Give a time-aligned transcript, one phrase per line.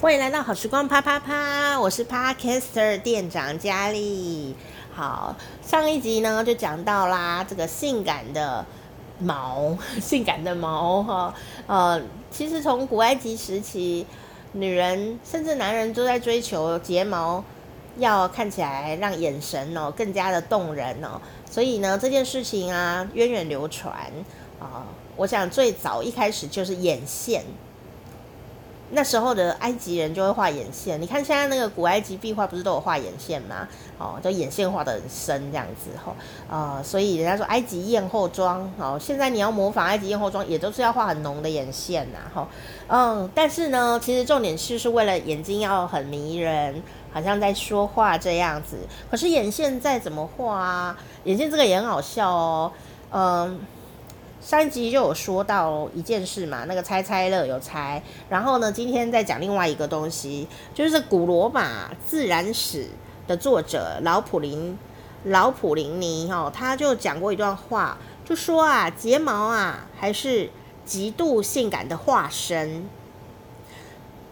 [0.00, 4.54] 欢迎来到好时光啪啪啪，我是 Podcaster 店长佳丽。
[4.94, 8.64] 好，上一集呢就讲到啦，这个性感的
[9.18, 11.34] 毛， 性感的毛哈，
[11.66, 12.00] 呃，
[12.30, 14.06] 其实从古埃及时期，
[14.52, 17.42] 女人甚至男人都在追求睫毛
[17.96, 21.20] 要看起来让眼神哦更加的动人哦，
[21.50, 23.92] 所以呢这件事情啊源远流传
[24.60, 24.86] 啊，
[25.16, 27.42] 我想最早一开始就是眼线。
[28.90, 33.68] 那时候的埃及人就会画眼线，你看现在那个古埃及壁画不是都有画眼线吗？
[33.98, 36.14] 哦，就眼线画得很深这样子吼，
[36.48, 42.46] 呃，所以人家说埃及艳后妆，哦，现在你要模仿埃及艳后妆，也都是要画很浓的眼线呐，吼，
[42.86, 48.78] 嗯，但是呢，其实重点是是为了眼睛要很迷人，好像在说话这样子。
[49.10, 52.72] 可是眼线再怎么画啊，眼线这个也很好笑哦，
[53.10, 53.60] 嗯。
[54.40, 62.86] 上一集就有说到一件事嘛，那个猜猜乐有猜，然后呢，今天再讲另外一个东西，就是古罗马自然史
[63.26, 64.78] 的作者老普林
[65.24, 70.50] 老普林尼哈，他就讲过一段话，就说啊，睫毛啊还是
[70.84, 72.88] 极度性感的化身，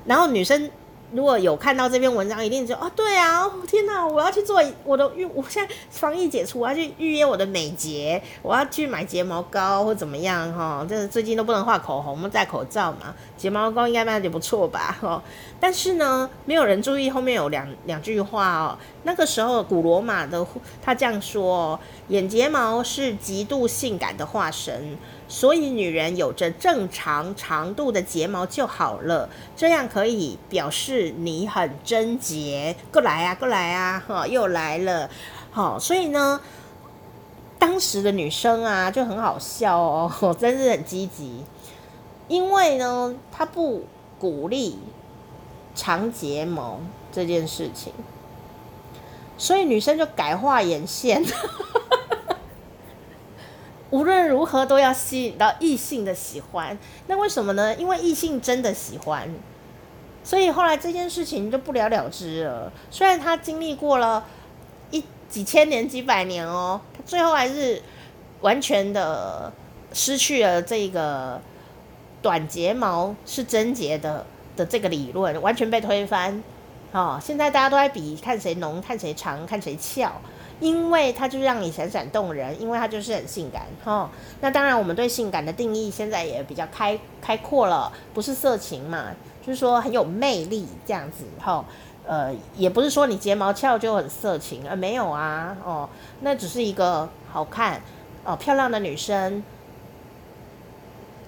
[0.04, 0.70] 然后女生。
[1.12, 10.84] 如果有看到这篇文章，一定就哦，对啊，天哪，我要去做我的预，我现在防疫解除，我要去预约我的美睫，我要去买睫毛膏或怎么样哈。
[10.88, 15.22] 这最近都不能画口红，戴口罩嘛，睫毛膏应该卖的不错吧哈。
[15.60, 18.78] 但是呢，没有人注意后面有两两句话哦。
[19.04, 20.44] 那个时候古罗马的
[20.82, 24.98] 他这样说：眼睫毛是极度性感的化身。
[25.28, 32.74] 所以，女人有着正常长度的睫毛就好了，这样可以表示是你很贞洁。
[32.90, 35.10] 过来啊，过来啊，哈，又来了，
[35.50, 36.40] 好，所以呢，
[37.58, 41.44] 当时的女生啊就很好笑哦，真是很积极，
[42.28, 43.84] 因为呢，她不
[44.18, 44.78] 鼓励
[45.74, 46.80] 长睫毛
[47.12, 47.92] 这件事情，
[49.36, 51.22] 所以女生就改画眼线。
[53.90, 56.76] 无论如何都要吸引到异性的喜欢，
[57.06, 57.74] 那为什么呢？
[57.76, 59.32] 因为异性真的喜欢，
[60.26, 62.72] 所以后来这件事情就不了了之了。
[62.90, 64.26] 虽然他经历过了
[64.90, 67.80] 一几千年、几百年哦，他最后还是
[68.40, 69.52] 完全的
[69.92, 71.40] 失去了这个
[72.20, 74.26] 短睫毛是贞洁的
[74.56, 76.42] 的这个理论，完全被推翻。
[76.90, 80.10] 哦，现在大家都在比看谁浓、看谁长、看谁翘。
[80.58, 84.10] 因为它就让你闪闪动人，因为它就是很性感哈。
[84.40, 89.08] 那当然，我们对性感的定义现在也比较开开阔了，不是色情嘛，
[89.46, 91.64] 就是说很有魅力这样子哈。
[92.06, 95.88] 呃，也不是说你睫毛翘就很色情，呃，没有啊，哦，
[96.20, 97.80] 那只是一个好看
[98.24, 99.42] 哦，漂亮的女生，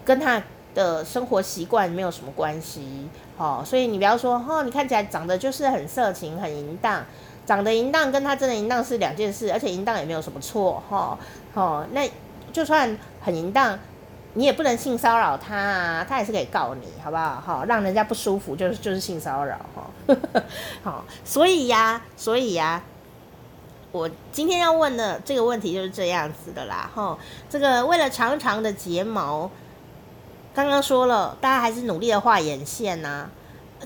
[0.05, 0.41] 跟她
[0.75, 3.63] 的生活习惯没有什么关系哦。
[3.67, 7.05] 所以你不要说哦，你看起来长得就是很色情、很淫荡。
[7.45, 11.19] 长得淫荡跟他真的淫荡是两件事，而且淫荡也没有什么错哈。
[11.55, 12.09] 哦，那
[12.53, 13.77] 就算很淫荡，
[14.39, 17.43] 你也不能性骚扰他啊，他也是可以告你，好不好？
[17.45, 19.91] 好，让人家不舒服就是就是性骚扰哈。
[20.85, 22.81] 好，所以呀，所以呀，
[23.91, 26.89] 我今天要问的这个问题就是这样子的啦。
[26.95, 27.19] 哈，
[27.51, 29.51] 这个为了长长的睫毛，
[30.55, 33.29] 刚刚说了，大家还是努力的画眼线呐，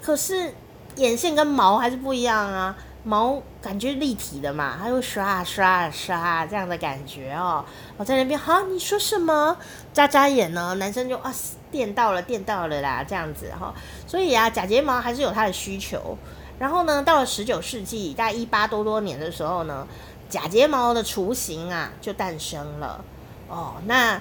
[0.02, 0.52] 可是
[0.96, 2.76] 眼线跟毛还是不一样啊。
[3.04, 7.64] 毛感觉立体的嘛，它会刷刷刷这样的感觉哦。
[7.96, 9.56] 我在那边，哈，你说什么？
[9.92, 10.74] 眨眨眼呢？
[10.74, 11.34] 男生就啊，
[11.70, 13.74] 电到了，电到了啦，这样子哈。
[14.06, 16.16] 所以啊，假睫毛还是有它的需求。
[16.60, 19.84] 然后呢，到了十九世纪，大概一八多多年的时候呢，
[20.28, 23.04] 假睫毛的雏形啊就诞生了。
[23.48, 24.20] 哦，那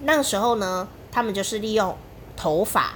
[0.00, 1.94] 那个时候呢，他们就是利用
[2.34, 2.94] 头发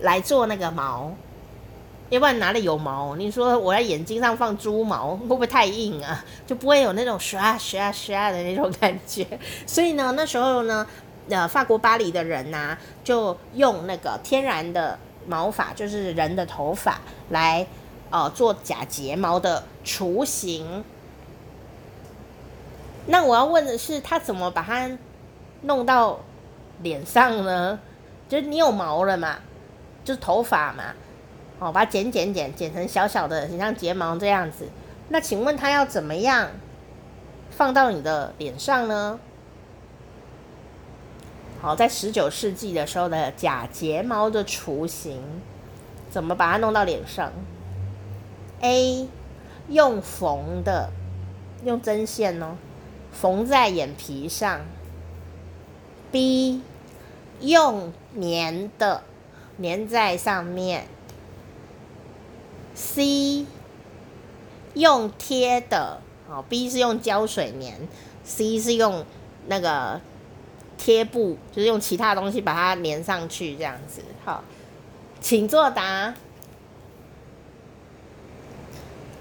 [0.00, 1.14] 来做那个毛。
[2.08, 3.16] 要不然哪里有毛？
[3.16, 6.24] 你说我在眼睛上放猪毛，会不会太硬啊？
[6.46, 9.26] 就不会有那种刷刷刷的那种感觉。
[9.66, 10.86] 所以呢，那时候呢，
[11.28, 14.96] 呃，法国巴黎的人呐、啊，就用那个天然的
[15.26, 17.00] 毛发，就是人的头发
[17.30, 17.66] 来，
[18.10, 20.84] 呃，做假睫毛的雏形。
[23.06, 24.88] 那我要问的是，他怎么把它
[25.62, 26.20] 弄到
[26.82, 27.78] 脸上呢？
[28.28, 29.36] 就是你有毛了嘛，
[30.04, 30.84] 就是头发嘛。
[31.58, 34.68] 哦，把它剪剪剪剪成小小的，很像睫毛这样子。
[35.08, 36.50] 那请问它要怎么样
[37.50, 39.18] 放到你的脸上呢？
[41.62, 45.22] 好，在十九世纪的时候的假睫毛的雏形，
[46.10, 47.32] 怎么把它弄到脸上
[48.60, 49.08] ？A
[49.68, 50.90] 用缝的，
[51.64, 52.56] 用针线哦，
[53.12, 54.60] 缝在眼皮上。
[56.12, 56.60] B
[57.40, 59.02] 用粘的，
[59.60, 60.86] 粘在上面。
[62.76, 63.46] C
[64.74, 67.72] 用贴的，哦，B 是用胶水粘
[68.22, 69.04] ，C 是用
[69.48, 69.98] 那个
[70.76, 74.02] 贴布，就是用其他东西把它粘上去这样子。
[74.24, 74.44] 好，
[75.20, 76.14] 请作答。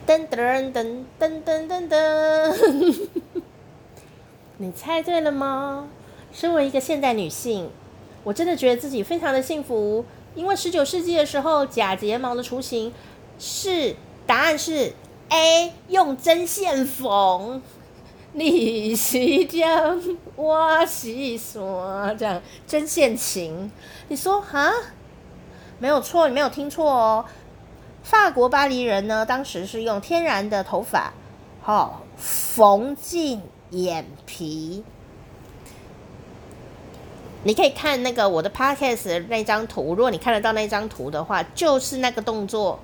[0.06, 3.08] 噔噔噔噔噔噔噔，
[4.58, 5.88] 你猜对了吗？
[6.32, 7.70] 身为一个现代女性，
[8.26, 10.06] 我真的觉得自己非常的幸福，
[10.36, 12.94] 因为十九世纪的时候，假睫毛的雏形
[13.38, 13.96] 是
[14.26, 14.94] 答案是
[15.30, 17.62] A，用针线缝。
[18.38, 23.72] 你是针，我是线，这样针线情。
[24.10, 24.74] 你说哈？
[25.80, 27.26] 没有错，你没有听错哦。
[28.04, 31.14] 法国巴黎人呢，当时是用天然的头发，
[31.62, 34.84] 好缝进眼皮。
[37.44, 42.80] 你可以看那个我的 podcast 那张图，如果你看得到那张图的话，就是那个动作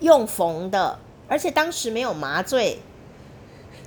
[0.00, 0.98] 用缝的，
[1.28, 2.80] 而且当时没有麻醉，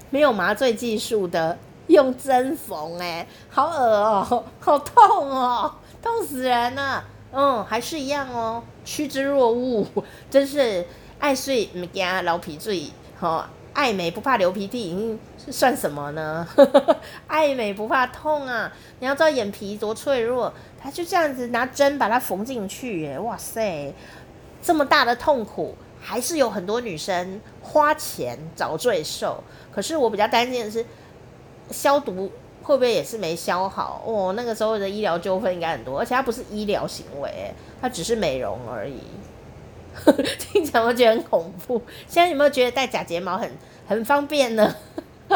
[0.09, 1.57] 没有麻醉技术的，
[1.87, 7.03] 用针缝，哎，好恶哦， 好痛哦，痛死人了。
[7.31, 9.85] 嗯，还是一样哦，趋之若鹜，
[10.31, 10.83] 真是
[11.19, 12.85] 爱睡不惊老皮醉，
[13.19, 15.15] 吼，爱美不怕流鼻涕，
[15.45, 16.47] 是算什么呢？
[17.27, 18.71] 爱美不怕痛啊！
[18.99, 20.51] 你要知道眼皮多脆弱，
[20.81, 23.93] 他就这样子拿针把它缝进去，耶，哇塞，
[24.63, 29.43] 这么大的痛苦，还是有很多女生花钱找罪受。
[29.71, 30.83] 可是我比较担心的是
[31.71, 32.31] 消毒。
[32.61, 34.03] 会不会也是没消好？
[34.05, 37.51] 哦，那个时候的医疗纠纷应该很多，而且它不是医疗行为，
[37.81, 38.99] 它只是美容而已。
[40.37, 41.81] 听起来我觉得很恐怖。
[42.07, 43.49] 现在有没有觉得戴假睫毛很
[43.87, 44.75] 很方便呢？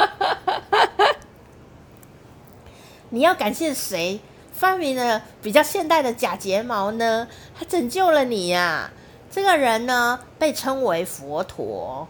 [3.09, 4.19] 你要感谢谁
[4.51, 7.27] 发明了比较现代的假睫毛呢？
[7.57, 8.93] 它拯救了你呀、啊！
[9.33, 12.07] 这个人呢，被称为佛陀。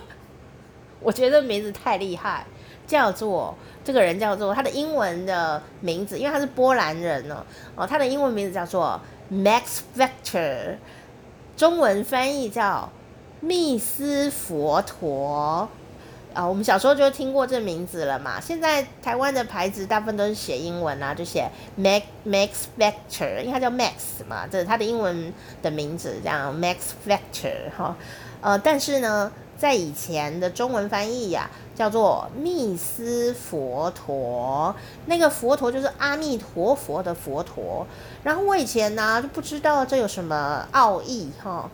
[1.00, 2.44] 我觉得名字太厉害，
[2.86, 3.56] 叫做。
[3.82, 7.42] 这个人叫做他的英文的名字，因为他是波兰人呢。
[7.74, 9.00] 哦，他的英文名字叫做
[9.32, 10.76] Max Factor，
[11.56, 12.90] 中文翻译叫
[13.40, 15.66] 密斯佛陀。
[16.38, 18.40] 啊，我们小时候就听过这名字了嘛。
[18.40, 27.96] 现在台湾的牌子大部分都是写英文啊，就写 Max Max Vector，因为它叫 Max 嘛，这是它的英文的名字，这样 Max Vector 哈。
[28.40, 29.32] 呃，但是呢。
[29.58, 34.72] 在以前的中文翻译呀、叫做密斯佛陀，
[35.06, 37.84] 那个佛陀就是阿弥陀佛的佛陀。
[38.22, 41.68] 然后我以前呢、就不知道这有什么奥义哈，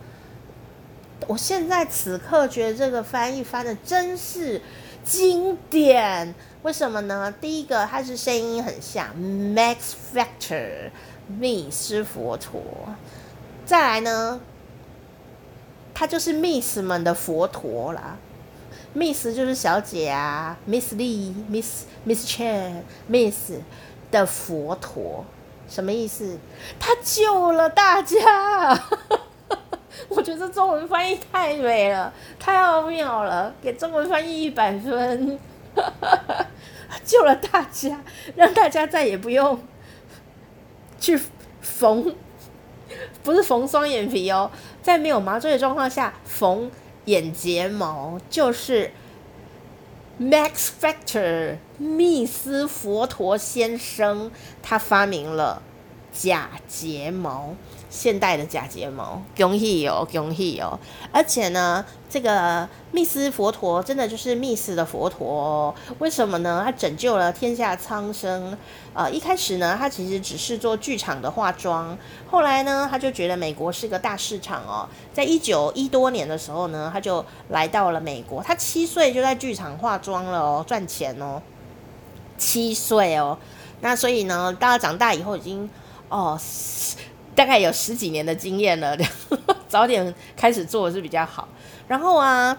[1.28, 4.60] 我现在此刻觉得这个翻译翻的真是
[5.04, 6.34] 经典。
[6.62, 7.32] 为什么呢？
[7.40, 9.76] 第一个，它是声音很像 Max
[10.14, 10.90] Factor，
[11.26, 12.62] 密斯佛陀。
[13.66, 14.40] 再来呢？
[15.96, 18.16] 他就是 Miss 们的佛陀啦
[18.96, 23.52] ，Miss 就是小姐啊，Miss Lee，Miss Miss Chen，Miss
[24.10, 25.24] 的佛陀，
[25.68, 26.36] 什么意思？
[26.80, 28.82] 他救了大家，
[30.08, 35.38] 我觉得中文翻译太美了，太奥妙了，给中文翻译一百分，
[37.04, 38.00] 救了大家，
[38.36, 39.60] 让大家再也不用
[41.00, 41.20] 去
[41.60, 42.14] 缝。
[43.22, 44.50] 不是缝双眼皮哦，
[44.82, 46.70] 在没有麻醉的状况下缝
[47.06, 48.92] 眼睫毛，就是
[50.20, 54.30] Max Factor 密斯佛陀先生
[54.62, 55.62] 他发明了
[56.14, 57.52] 假睫毛。
[57.90, 60.76] 现代的假睫毛，恭喜哦，恭喜哦！
[61.12, 65.72] 而且呢，这个密斯佛陀真的就是密斯的佛陀哦。
[66.00, 66.62] 为什么呢？
[66.64, 68.58] 他拯救了天下苍生。
[68.94, 71.96] 呃，一开始呢，他其实只是做剧场的化妆，
[72.28, 74.88] 后来呢，他就觉得美国是个大市场哦。
[75.12, 78.42] 在一九一多年的时候呢，他就来到了美国。
[78.42, 81.40] 他七岁就在剧场化妆了哦，赚钱哦。
[82.36, 83.38] 七岁哦，
[83.82, 85.70] 那所以呢，到他长大以后已经
[86.08, 86.38] 哦。
[87.34, 88.96] 大概有十几年的经验了，
[89.66, 91.48] 早点开始做是比较好。
[91.88, 92.56] 然后啊，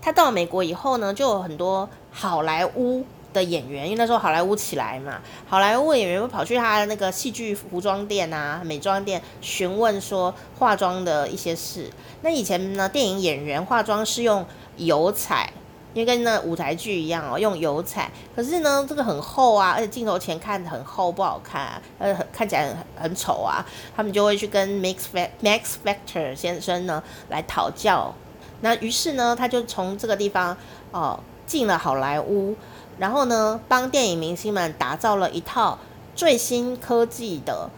[0.00, 11.90] 他到美国以后呢，就有很多好莱坞的演员，因为那时候好莱坞起来嘛，好莱坞演员会跑去他的那个戏剧服装店啊、美妆店询问说化妆的一些事。
[12.22, 14.46] 那以前呢，电影演员化妆是用
[14.76, 15.52] 油彩。
[15.92, 23.64] 因为跟那舞台剧一样哦，用油彩，可是呢，这个很厚啊，而且镜头前看很厚，不好看，啊，呃，看起来很很丑啊。
[23.96, 24.98] 他们就会去跟 Max
[25.42, 28.14] Max Factor 先生呢来讨教。
[28.60, 30.56] 那于是呢，他就从这个地方
[30.92, 32.54] 哦进了好莱坞，
[32.98, 35.78] 然后呢，帮电影明星们打造了一套
[36.14, 37.68] 最新科技的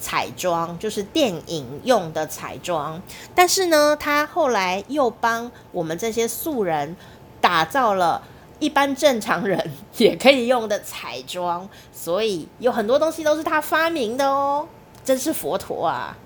[0.00, 3.00] 彩妆，就是电影用的彩妆。
[3.34, 6.96] 但是呢，他后来又帮我们这些素人
[7.42, 8.22] 打造了
[8.60, 14.66] 一般正常人也可以用的彩妆，所以有很多东西都是他发明的哦，
[15.04, 16.16] 真是佛陀啊！